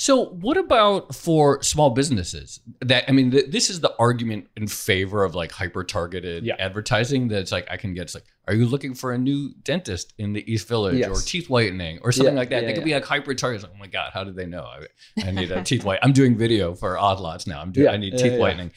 [0.01, 2.61] So, what about for small businesses?
[2.83, 6.55] That I mean, th- this is the argument in favor of like hyper targeted yeah.
[6.61, 7.27] advertising.
[7.27, 8.03] That's like I can get.
[8.03, 11.11] It's like, are you looking for a new dentist in the East Village yes.
[11.11, 12.63] or teeth whitening or something yeah, like that?
[12.63, 13.65] Yeah, they could be like hyper targeted.
[13.65, 14.63] Like, oh my god, how did they know?
[14.63, 14.87] I,
[15.27, 15.99] I need a teeth white.
[16.01, 17.61] I'm doing video for Odd Lots now.
[17.61, 17.89] I'm doing.
[17.89, 18.71] I need teeth whitening.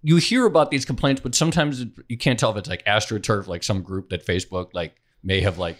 [0.00, 3.62] You hear about these complaints, but sometimes you can't tell if it's like AstroTurf, like
[3.62, 5.76] some group that Facebook like may have like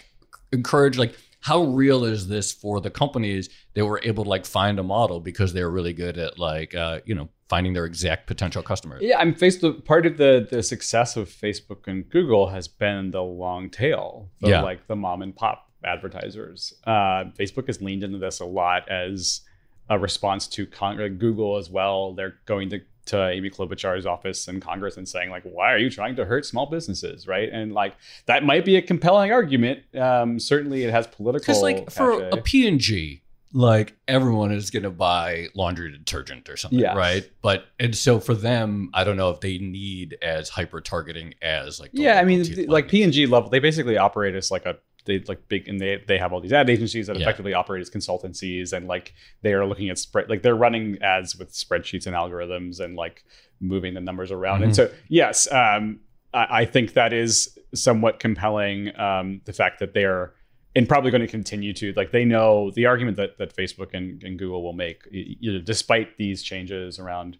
[0.52, 4.78] encouraged, like how real is this for the companies that were able to like find
[4.78, 8.26] a model because they were really good at like uh, you know finding their exact
[8.26, 9.02] potential customers?
[9.02, 13.22] Yeah i'm facebook part of the the success of facebook and google has been the
[13.22, 14.62] long tail of yeah.
[14.62, 16.74] like the mom and pop advertisers.
[16.84, 19.42] Uh, facebook has leaned into this a lot as
[19.90, 22.14] a response to Con- google as well.
[22.14, 25.90] They're going to to Amy Klobuchar's office in Congress and saying like, "Why are you
[25.90, 27.94] trying to hurt small businesses?" Right, and like
[28.26, 29.80] that might be a compelling argument.
[29.96, 31.42] Um, certainly, it has political.
[31.42, 36.48] Because like for a P and G, like everyone is going to buy laundry detergent
[36.48, 36.96] or something, yes.
[36.96, 37.28] right?
[37.42, 41.78] But and so for them, I don't know if they need as hyper targeting as
[41.78, 44.76] like yeah, I mean, like P and G level, they basically operate as like a
[45.04, 47.22] they like big and they they have all these ad agencies that yeah.
[47.22, 51.36] effectively operate as consultancies and like they are looking at spread like they're running ads
[51.36, 53.24] with spreadsheets and algorithms and like
[53.60, 54.64] moving the numbers around mm-hmm.
[54.64, 56.00] and so yes um,
[56.34, 60.34] I, I, think that is somewhat compelling um, the fact that they're
[60.74, 64.22] and probably going to continue to like they know the argument that that Facebook and,
[64.22, 67.36] and Google will make you know, despite these changes around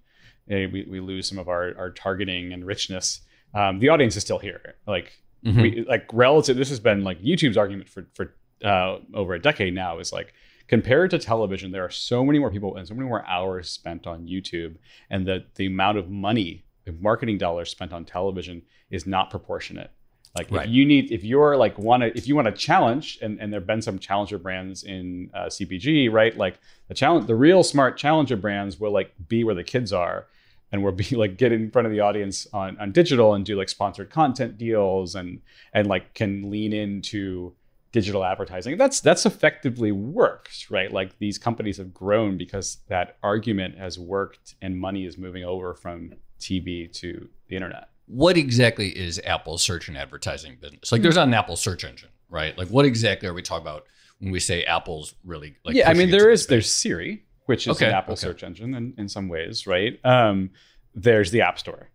[0.47, 3.21] you know, we, we lose some of our, our targeting and richness
[3.55, 5.61] um, the audience is still here like Mm-hmm.
[5.61, 6.57] We like relative.
[6.57, 9.99] This has been like YouTube's argument for for uh, over a decade now.
[9.99, 10.35] Is like
[10.69, 14.07] compared to television, there are so many more people and so many more hours spent
[14.07, 14.77] on YouTube,
[15.11, 19.91] and the the amount of money, the marketing dollars spent on television is not proportionate.
[20.37, 20.67] Like right.
[20.67, 23.53] if you need, if you're like want to, if you want to challenge, and, and
[23.53, 26.35] there've been some challenger brands in uh, CPG, right?
[26.37, 30.27] Like the challenge, the real smart challenger brands will like be where the kids are,
[30.73, 33.57] and we'll be like get in front of the audience on, on digital and do
[33.57, 35.41] like sponsored content deals and
[35.73, 37.55] and like can lean into
[37.93, 38.79] digital advertising.
[38.79, 40.91] That's that's effectively worked, right?
[40.91, 45.75] Like these companies have grown because that argument has worked and money is moving over
[45.75, 47.89] from TV to the internet.
[48.07, 50.91] What exactly is Apple's search and advertising business?
[50.91, 52.57] Like there's not an Apple search engine, right?
[52.59, 53.85] Like what exactly are we talking about
[54.19, 56.51] when we say Apple's really like Yeah, I mean there the is space?
[56.51, 58.21] there's Siri, which is Okay, an Apple okay.
[58.21, 59.99] search engine in, in some ways, right?
[60.05, 60.51] Um,
[60.95, 61.89] there's the App Store.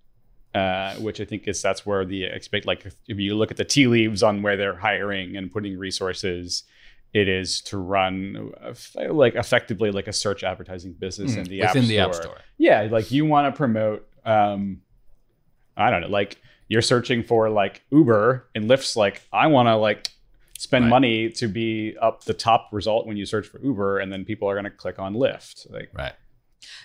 [0.56, 3.66] Uh, which I think is that's where the expect like if you look at the
[3.66, 6.64] tea leaves on where they're hiring and putting resources,
[7.14, 8.74] it is to run uh,
[9.14, 12.02] like effectively like a search advertising business Mm, in the within app the store.
[12.08, 12.38] App Store.
[12.58, 14.08] Yeah, like you want to promote.
[14.26, 14.82] Um,
[15.76, 19.76] I don't know, like you're searching for like Uber and Lyft's like I want to
[19.76, 20.08] like
[20.58, 20.90] spend Right.
[20.90, 24.50] money to be up the top result when you search for Uber, and then people
[24.50, 25.72] are going to click on Lyft.
[25.72, 26.14] Like Right.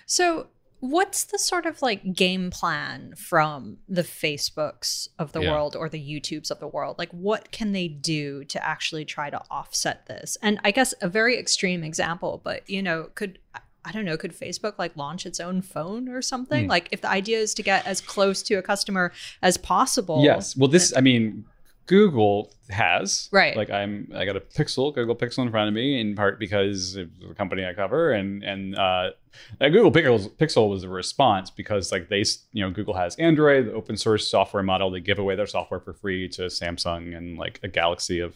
[0.05, 0.47] So,
[0.79, 5.51] what's the sort of like game plan from the Facebooks of the Yeah.
[5.51, 6.97] world or the YouTubes of the world?
[6.99, 10.37] Like, what can they do to actually try to offset this?
[10.41, 13.39] And I guess a very extreme example, but you know, could
[13.85, 16.65] I don't know, could Facebook like launch its own phone or something?
[16.65, 16.69] Hmm.
[16.69, 20.23] Like, if the idea is to get as close to a customer as possible.
[20.23, 21.43] yes, well, this I mean,
[21.85, 23.55] Google has Right.
[23.57, 26.95] Like I'm, I got a Pixel, Google Pixel in front of me, in part because
[26.95, 29.11] of the company I cover, and and uh,
[29.59, 33.73] Google Pixel Pixel was a response because like they, you know, Google has Android, the
[33.73, 34.89] open source software model.
[34.91, 38.35] They give away their software for free to Samsung and like a galaxy of,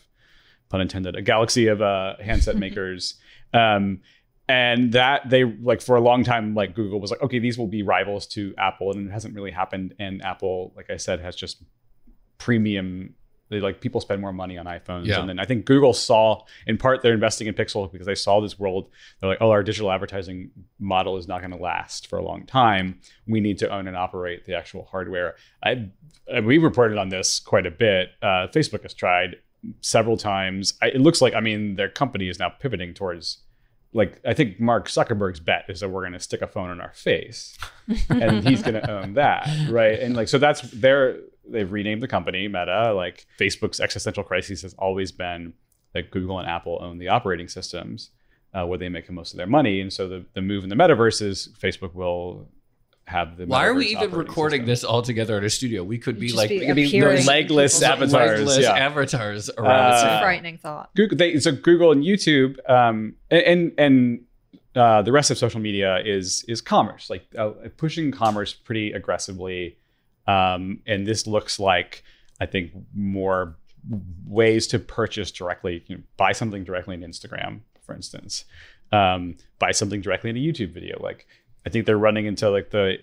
[0.69, 3.15] pun intended, a galaxy of uh, handset makers.
[3.53, 4.01] Um,
[4.49, 7.67] and that they like for a long time like google was like okay these will
[7.67, 11.36] be rivals to apple and it hasn't really happened and apple like i said has
[11.36, 11.62] just
[12.38, 13.13] premium
[13.49, 15.05] they like people spend more money on iPhones.
[15.05, 15.19] Yeah.
[15.19, 18.41] And then I think Google saw in part they're investing in Pixel because they saw
[18.41, 18.89] this world.
[19.19, 22.45] They're like, oh, our digital advertising model is not going to last for a long
[22.45, 22.99] time.
[23.27, 25.36] We need to own and operate the actual hardware.
[25.63, 25.89] I
[26.43, 28.10] we reported on this quite a bit.
[28.21, 29.38] Uh, Facebook has tried
[29.81, 30.73] several times.
[30.81, 33.43] I, it looks like I mean their company is now pivoting towards
[33.93, 36.81] like I think Mark Zuckerberg's bet is that we're going to stick a phone in
[36.81, 37.57] our face
[38.10, 39.99] and he's going to own that, right?
[39.99, 42.93] And like so that's their they've renamed the company Meta.
[42.93, 45.53] Like Facebook's existential crisis has always been
[45.93, 48.12] that Google and Apple own the operating systems
[48.53, 50.75] uh, where they make most of their money, and so the the move in the
[50.75, 52.47] metaverse is Facebook will
[53.05, 53.45] have the.
[53.45, 54.67] Why are we even recording system.
[54.67, 55.83] this all together at a studio?
[55.83, 58.73] We could be like be be Legless avatars, legless yeah.
[58.73, 60.93] avatars around It's the a Uh, frightening thought.
[60.95, 64.19] Google, they, so Google and YouTube, um, and and, and
[64.75, 69.77] uh, the rest of social media is is commerce, like uh, pushing commerce pretty aggressively.
[70.28, 72.04] Um, and this looks like
[72.40, 73.56] I think more
[74.26, 78.46] ways to purchase directly, you know, buy something directly in Instagram, for instance,
[78.92, 81.02] um, buy something directly in a YouTube video.
[81.02, 81.28] Like
[81.66, 82.98] I think they're running into like the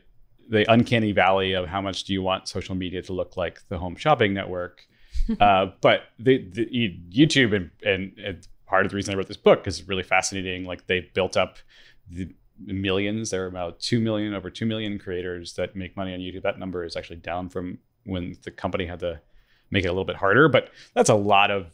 [0.49, 3.79] the uncanny valley of how much do you want social media to look like the
[3.79, 4.87] home shopping network.
[5.41, 9.39] uh, but the, the YouTube and, and, and part of the reason I wrote this
[9.39, 10.65] book is really fascinating.
[10.65, 11.57] Like they built up
[12.11, 13.31] the millions.
[13.31, 16.43] There are about two million, over two million creators that make money on YouTube.
[16.43, 19.21] That number is actually down from when the company had to
[19.71, 20.49] make it a little bit harder.
[20.49, 21.67] But that's a lot of.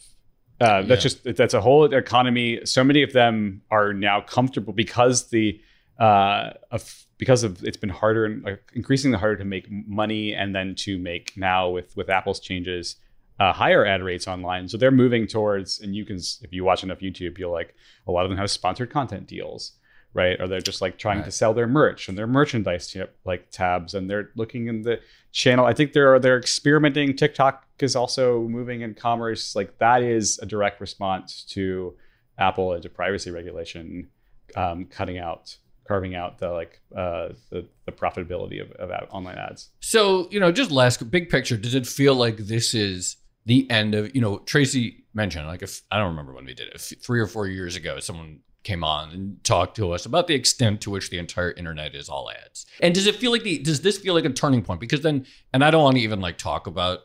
[0.61, 1.11] Uh, that's Yeah.
[1.11, 2.61] just that's a whole economy.
[2.65, 5.61] So many of them are now comfortable because the
[5.99, 10.55] uh, of because of it's been harder and like, increasingly harder to make money and
[10.55, 12.97] then to make now with with Apple's changes
[13.39, 14.69] uh, higher ad rates online.
[14.69, 17.75] So they're moving towards, and you can, if you watch enough YouTube, you'll like
[18.07, 19.73] a lot of them have sponsored content deals,
[20.15, 20.41] right?
[20.41, 23.95] Or they're just like trying to sell their merch and their merchandise tip, like tabs,
[23.95, 25.01] and they're looking in the
[25.33, 25.65] channel.
[25.65, 27.17] I think they're they're experimenting.
[27.17, 29.57] TikTok is also moving in commerce.
[29.57, 31.95] Like that is a direct response to
[32.39, 34.09] Apple and to privacy regulation,
[34.57, 35.57] um, cutting out.
[35.89, 39.71] Carving out the like uh, the the profitability of, of ad- online ads.
[39.81, 43.97] So, you know, just last big picture, does it feel like this is the end
[43.97, 47.19] of, you know, Tracy mentioned, like, if I don't remember when we did it, three
[47.19, 50.91] or four years ago, someone came on and talked to us about the extent to
[50.91, 52.67] which the entire internet is all ads.
[52.81, 54.81] And does it feel like the, does this feel like a turning point?
[54.81, 57.01] Because then, and I don't want to even like talk about,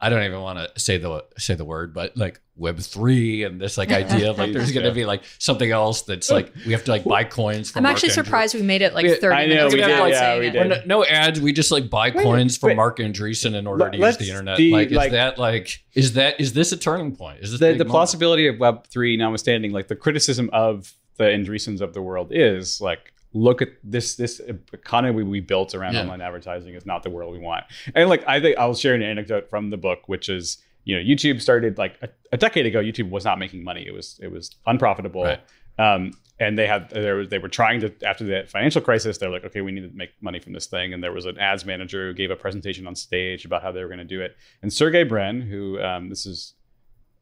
[0.00, 3.60] I don't even want to say the say the word, but like Web three and
[3.60, 6.70] this like idea of like there's going to be like something else that's like we
[6.72, 7.72] have to like buy coins.
[7.72, 8.14] From I'm actually Andreessen.
[8.14, 10.40] surprised we made it like We- 30 I know, minutes we without did, yeah, saying
[10.40, 10.50] we it.
[10.52, 10.58] did.
[10.58, 11.40] Well, no, no ads.
[11.40, 14.16] We just like buy Wait, coins from but- Marc Andreessen in order Let- to use
[14.18, 14.56] the internet.
[14.56, 17.40] be, like, is like- that like is that is this a turning point?
[17.40, 17.90] Is this the, big the moment?
[17.92, 22.80] plausibility of Web three notwithstanding, like the criticism of the Andreessens of the world is
[22.80, 24.40] like, look at this this
[24.72, 26.00] economy we built around Yeah.
[26.02, 27.64] online advertising is not the world we want.
[27.94, 31.02] And like I think I'll share an anecdote from the book, which is you know
[31.02, 32.80] YouTube started like a, a decade ago.
[32.82, 33.84] YouTube was not making money.
[33.86, 35.24] It was it was unprofitable.
[35.24, 35.40] Right.
[35.78, 39.28] Um, and they had there was they were trying to after the financial crisis they're
[39.30, 41.64] like okay we need to make money from this thing and there was an ads
[41.64, 44.36] manager who gave a presentation on stage about how they were going to do it
[44.62, 46.54] and Sergey Brin who um, this is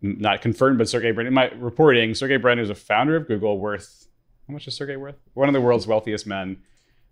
[0.02, 1.26] not confirmed, but Sergey Brin.
[1.26, 4.05] In my reporting, Sergey Brin is a founder of Google, worth
[4.46, 5.16] how much is Sergey worth?
[5.34, 6.58] One of the world's wealthiest men,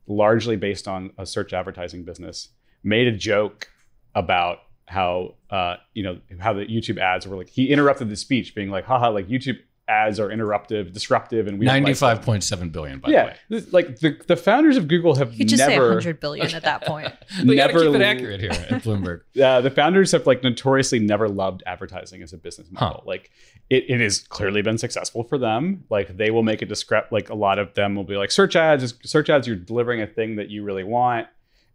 [0.07, 2.51] largely based on a search advertising business.
[2.83, 3.69] Made a joke
[4.15, 7.49] about how uh, you know how the YouTube ads were like.
[7.49, 11.67] He interrupted the speech, being like, "Haha, like YouTube ads are interruptive, disruptive, and we
[11.67, 13.01] ninety-five point seven billion.
[13.01, 15.71] By yeah, the way, like the, the founders of Google have You could just say
[15.71, 17.13] never 100 billion at that point.
[17.39, 19.21] but you gotta never keep it accurate here at Bloomberg.
[19.43, 23.03] uh, the founders have like notoriously never loved advertising as a business model.
[23.07, 23.31] Like
[23.71, 25.85] it, it has clearly been successful for them.
[25.91, 28.57] Like they will make a discrep like a lot of them will be like search
[28.57, 31.29] ads, is- search ads, you're delivering a thing that you really want.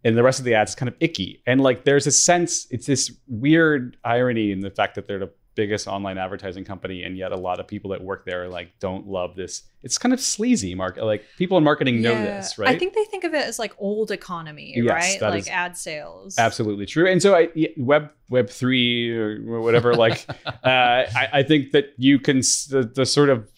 [0.04, 1.44] And the rest of the ads is kind of icky.
[1.46, 5.32] And like there's a sense, it's this weird irony in the fact that they're the
[5.56, 9.08] biggest online advertising company, and yet a lot of people that work there like don't
[9.08, 9.64] love this.
[9.84, 11.04] It's kind of sleazy market.
[11.04, 12.70] Like people in marketing know this, right?
[12.70, 15.22] I think they think of it as like old economy, Yes, right?
[15.30, 16.38] Like ad sales.
[16.38, 21.72] absolutely true and so i web web 3 or whatever like uh, I, I think
[21.72, 23.50] that you can the, the sort of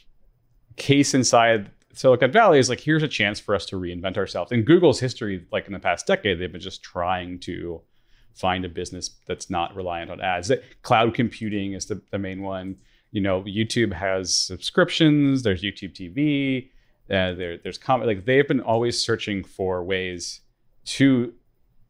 [0.77, 4.63] case inside silicon valley is like here's a chance for us to reinvent ourselves in
[4.63, 7.81] google's history like in the past decade they've been just trying to
[8.35, 10.51] find a business that's not reliant on ads.
[10.81, 12.77] Cloud computing is the, the main one.
[13.11, 16.69] You know youtube has subscriptions there's youtube tv
[17.11, 20.39] uh, there, there's comment like they've been always searching for ways
[20.85, 21.33] to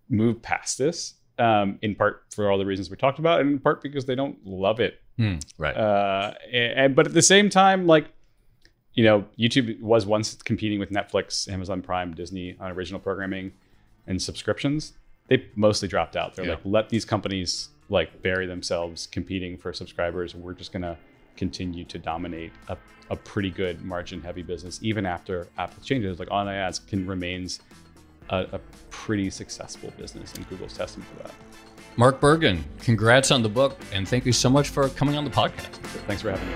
[0.09, 3.59] move past this um, in part for all the reasons we talked about and in
[3.59, 4.99] part because they don't love it.
[5.17, 5.75] Hmm, right.
[5.75, 8.07] uh, and but at the same time like
[8.93, 13.51] you know youtube was once competing with netflix amazon prime disney on original programming
[14.07, 14.93] and subscriptions
[15.31, 16.35] they mostly dropped out.
[16.35, 16.51] They're Yeah.
[16.51, 20.35] like let these companies like bury themselves competing for subscribers.
[20.35, 20.97] We're just going to
[21.37, 22.75] continue to dominate a,
[23.09, 26.19] a pretty good margin heavy business even after apple changes.
[26.19, 27.61] Like online ads can remains
[28.29, 28.59] a, a
[28.89, 31.33] pretty successful business and google's testing for that.
[31.95, 35.31] Mark Bergen, congrats on the book, and thank you so much for coming on the
[35.31, 35.71] podcast.
[36.07, 36.55] thanks for having me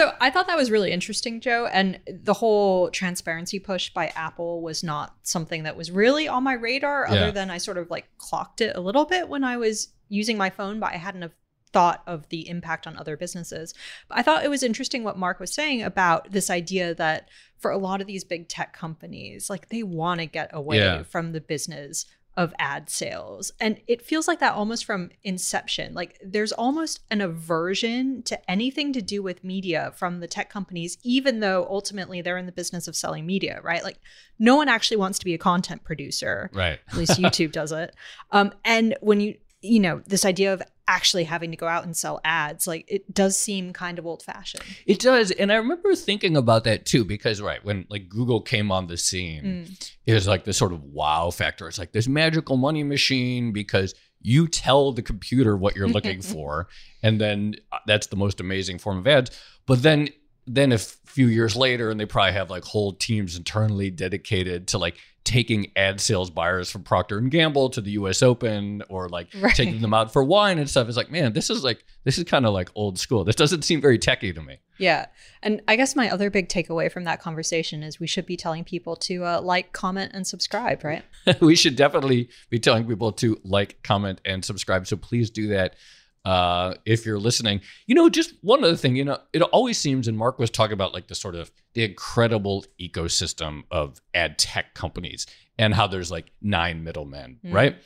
[0.00, 1.66] So I thought that was really interesting, Joe.
[1.70, 6.54] And the whole transparency push by Apple was not something that was really on my
[6.54, 7.16] radar, Yeah.
[7.16, 10.38] other than I sort of like clocked it a little bit when I was using
[10.38, 11.34] my phone, but I hadn't have
[11.74, 13.74] thought of the impact on other businesses.
[14.08, 17.28] But I thought it was interesting what Mark was saying about this idea that
[17.58, 21.02] for a lot of these big tech companies, like they want to get away Yeah.
[21.02, 22.06] from the business
[22.36, 23.52] of ad sales.
[23.60, 25.94] And it feels like that almost from inception.
[25.94, 30.96] Like there's almost an aversion to anything to do with media from the tech companies,
[31.02, 33.82] even though ultimately they're in the business of selling media, right?
[33.82, 33.98] Like
[34.38, 36.50] no one actually wants to be a content producer.
[36.52, 36.78] Right.
[36.88, 37.94] At least YouTube does it.
[38.30, 41.96] Um, and when you, you know, this idea of actually having to go out and
[41.96, 44.64] sell ads, like it does seem kind of old fashioned.
[44.86, 48.72] It does, and I remember thinking about that too because right when like Google came
[48.72, 49.90] on the scene, Mm.
[50.06, 51.68] it was like this sort of wow factor.
[51.68, 56.68] It's like this magical money machine because you tell the computer what you're looking for,
[57.02, 59.30] and then uh, that's the most amazing form of ads.
[59.66, 60.08] But then
[60.54, 64.78] then a few years later, and they probably have like whole teams internally dedicated to
[64.78, 68.22] like taking ad sales buyers from Procter and Gamble to the U.S.
[68.22, 69.54] Open or like Right.
[69.54, 70.88] taking them out for wine and stuff.
[70.88, 73.24] It's like, man, this is like this is kind of like old school.
[73.24, 74.58] This doesn't seem very techy to me.
[74.78, 75.06] Yeah.
[75.42, 78.64] And I guess my other big takeaway from that conversation is we should be telling
[78.64, 81.04] people to uh, like, comment, and subscribe, right?
[81.40, 84.86] we should definitely be telling people to like, comment, and subscribe.
[84.86, 85.76] So please do that
[86.24, 87.60] uh, if you're listening.
[87.86, 88.96] You know, just one other thing.
[88.96, 91.84] You know, it always seems, and Mark was talking about like the sort of the
[91.84, 95.26] incredible ecosystem of ad tech companies
[95.58, 97.52] and how there's like nine middlemen, Mm.
[97.54, 97.76] right?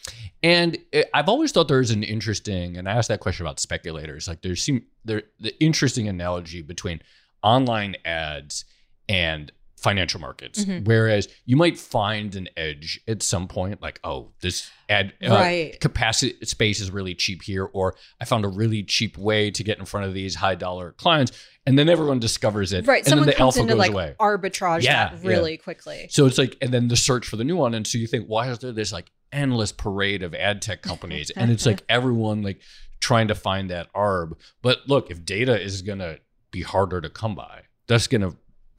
[0.43, 4.29] And it, I've always thought there's an interesting, and I asked that question about speculators.
[4.29, 7.01] Like there seem there the interesting analogy between
[7.43, 8.65] online ads
[9.09, 9.51] and
[9.85, 10.65] financial markets.
[10.65, 10.85] Mhm.
[10.87, 15.79] Whereas you might find an edge at some point, like, oh, this ad uh, Right.
[15.79, 19.79] capacity space is really cheap here, or I found a really cheap way to get
[19.79, 21.33] in front of these high dollar clients,
[21.67, 23.01] and then everyone discovers it, Right.
[23.05, 24.15] and Someone then the comes alpha into goes like away.
[24.19, 25.29] arbitrage Yeah, that yeah.
[25.29, 26.09] really quickly.
[26.11, 28.27] So it's like, and then the search for the new one, and so you think,
[28.27, 32.43] why is there this like endless parade of ad tech companies, and it's like everyone
[32.43, 32.61] like
[33.01, 34.33] trying to find that arb.
[34.63, 36.19] But look, if data is gonna
[36.51, 38.35] be harder to come by, that's gonna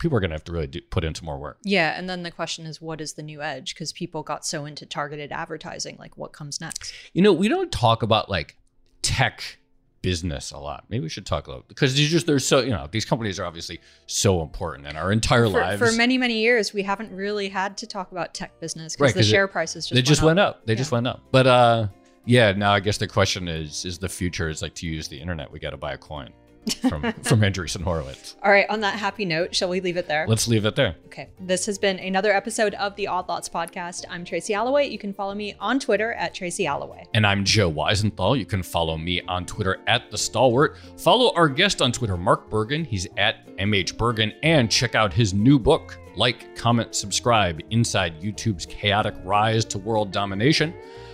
[0.06, 1.58] people are gonna have to really do, put into more work.
[1.64, 1.98] Yeah.
[1.98, 3.74] And then the question is, what is the new edge?
[3.74, 5.96] Because people got so into targeted advertising.
[5.98, 6.94] Like, what comes next?
[7.14, 8.56] You know, we don't talk about like
[9.02, 9.58] tech
[10.04, 10.86] business a lot.
[10.90, 13.40] Maybe we should talk a little because these just there's so you know these companies
[13.40, 15.80] are obviously so important in our entire For, lives.
[15.80, 19.14] for many, many years, we haven't really had to talk about tech business Right, because
[19.16, 20.58] the 'cause it- share prices just they just went up.
[20.58, 20.66] up.
[20.68, 21.24] They just went up.
[21.32, 21.88] But uh,
[22.26, 22.52] yeah.
[22.52, 25.52] Now I guess the question is: is the future is like to use the internet?
[25.52, 26.32] We got to buy a coin.
[26.74, 28.36] From from Andreessen Horowitz.
[28.44, 30.26] All right, on that happy note, shall we leave it there?
[30.28, 30.96] Let's leave it there.
[31.08, 31.30] Okay.
[31.40, 34.06] This has been another episode of the Odd Lots podcast.
[34.10, 34.88] I'm Tracy Alloway.
[34.90, 37.06] You can follow me on Twitter at Tracy Alloway.
[37.14, 38.38] And I'm Joe Weisenthal.
[38.38, 40.78] You can follow me on Twitter at The Stalwart.
[40.98, 42.84] Follow our guest on Twitter, Mark Bergen.
[42.84, 44.34] He's at MH Bergen.
[44.44, 45.98] And check out his new book.
[46.16, 50.74] Like, comment, subscribe Inside YouTube's Chaotic Rise to World Domination.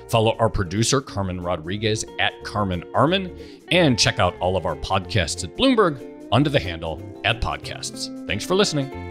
[0.09, 3.35] Follow our producer, Carmen Rodriguez, at Carmen Armen,
[3.71, 8.27] and check out all of our podcasts at Bloomberg under the handle at Podcasts.
[8.27, 9.10] Thanks for listening.